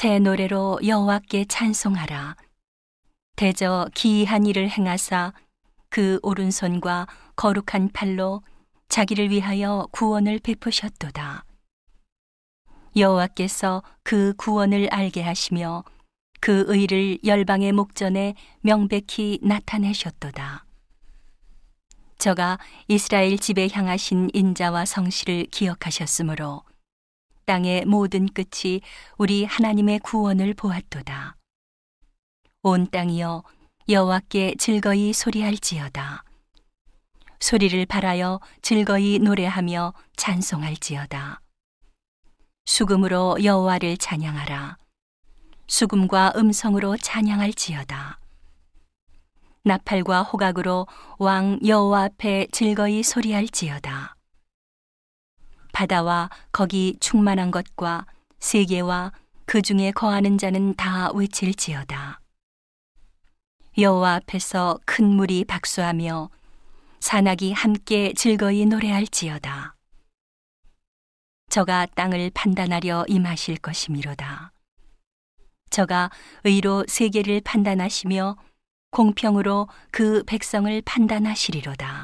새 0.00 0.18
노래로 0.18 0.80
여호와께 0.82 1.44
찬송하라. 1.44 2.34
대저 3.36 3.86
기이한 3.94 4.46
일을 4.46 4.70
행하사 4.70 5.34
그 5.90 6.18
오른손과 6.22 7.06
거룩한 7.36 7.90
팔로 7.92 8.42
자기를 8.88 9.28
위하여 9.28 9.86
구원을 9.90 10.38
베푸셨도다. 10.38 11.44
여호와께서 12.96 13.82
그 14.02 14.32
구원을 14.38 14.88
알게 14.90 15.20
하시며 15.20 15.84
그 16.40 16.64
의를 16.68 17.18
열방의 17.22 17.72
목전에 17.72 18.36
명백히 18.62 19.38
나타내셨도다. 19.42 20.64
저가 22.16 22.58
이스라엘 22.88 23.38
집에 23.38 23.68
향하신 23.70 24.30
인자와 24.32 24.86
성실을 24.86 25.48
기억하셨으므로 25.50 26.62
땅의 27.50 27.84
모든 27.84 28.28
끝이 28.28 28.80
우리 29.18 29.44
하나님의 29.44 29.98
구원을 29.98 30.54
보았도다. 30.54 31.34
온 32.62 32.88
땅이여 32.88 33.42
여호와께 33.88 34.54
즐거이 34.56 35.12
소리할지어다. 35.12 36.22
소리를 37.40 37.84
발하여 37.86 38.38
즐거이 38.62 39.18
노래하며 39.18 39.94
찬송할지어다. 40.14 41.40
수금으로 42.66 43.42
여호와를 43.42 43.96
찬양하라. 43.96 44.76
수금과 45.66 46.34
음성으로 46.36 46.98
찬양할지어다. 46.98 48.20
나팔과 49.64 50.22
호각으로 50.22 50.86
왕 51.18 51.58
여호와 51.66 52.04
앞에 52.04 52.46
즐거이 52.52 53.02
소리할지어다. 53.02 54.19
바다와 55.80 56.28
거기 56.52 56.94
충만한 57.00 57.50
것과 57.50 58.04
세계와 58.38 59.12
그 59.46 59.62
중에 59.62 59.92
거하는 59.92 60.36
자는 60.36 60.74
다 60.74 61.10
외칠지어다. 61.14 62.20
여호와 63.78 64.16
앞에서 64.16 64.78
큰 64.84 65.06
물이 65.06 65.46
박수하며 65.46 66.28
산악이 67.00 67.52
함께 67.52 68.12
즐거이 68.12 68.66
노래할지어다. 68.66 69.74
저가 71.48 71.86
땅을 71.94 72.30
판단하려 72.34 73.06
임하실 73.08 73.56
것이미로다. 73.56 74.52
저가 75.70 76.10
의로 76.44 76.84
세계를 76.86 77.40
판단하시며 77.42 78.36
공평으로 78.90 79.68
그 79.90 80.24
백성을 80.26 80.82
판단하시리로다. 80.84 81.99